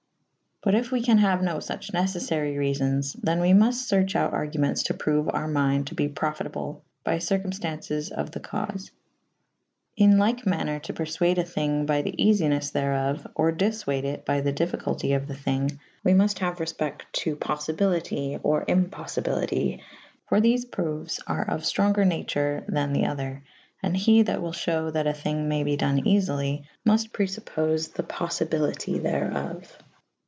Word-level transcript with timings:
But 0.63 0.75
if 0.75 0.91
we 0.91 1.01
can 1.01 1.17
haue 1.17 1.41
no 1.41 1.55
fuche 1.57 1.89
neceffary 1.91 2.55
reafons 2.55 3.15
/ 3.21 3.23
than 3.23 3.39
we 3.41 3.49
mufte 3.49 3.89
ferche 3.91 4.15
out 4.15 4.31
argumentes 4.33 4.83
to 4.83 4.93
proue 4.93 5.27
our 5.33 5.47
mynde 5.47 5.87
to 5.87 5.95
be 5.95 6.07
profytable 6.07 6.81
by 7.03 7.17
circu«fta;2ces 7.17 8.11
of 8.11 8.29
the 8.29 8.39
caufe. 8.41 8.91
In 9.97 10.19
lyke 10.19 10.45
maner 10.45 10.77
to 10.81 10.93
perfuade 10.93 11.39
a 11.39 11.43
thynge 11.43 11.87
by 11.87 12.03
the 12.03 12.11
eafines 12.11 12.73
therof 12.73 13.25
/ 13.33 13.35
or 13.35 13.51
diffuade 13.51 14.03
it 14.03 14.23
by 14.23 14.39
the 14.41 14.51
difficulty 14.51 15.13
of 15.13 15.27
the 15.27 15.33
thynge 15.33 15.79
/ 15.91 16.03
we 16.03 16.11
mufte 16.13 16.37
haue 16.41 16.53
refpect 16.53 17.01
to 17.13 17.35
poffibiliti 17.37 18.39
or 18.43 18.63
impoffibilite 18.65 19.81
/ 20.05 20.29
for 20.29 20.39
thefe 20.39 20.69
proues 20.69 21.19
are 21.25 21.49
of 21.49 21.61
ftrenger 21.61 22.05
nature 22.05 22.63
thaw 22.71 22.85
the 22.93 23.07
other 23.07 23.41
/ 23.61 23.81
and 23.81 23.97
he 23.97 24.21
that 24.21 24.43
wyll 24.43 24.53
fhewe 24.53 24.93
that 24.93 25.07
a 25.07 25.11
thynge 25.13 25.43
may 25.47 25.63
be 25.63 25.75
done 25.75 26.01
eafely: 26.01 26.63
muft 26.87 27.09
preluppofe 27.09 27.93
the 27.93 28.03
poffibilete 28.03 29.01
therof. 29.01 29.65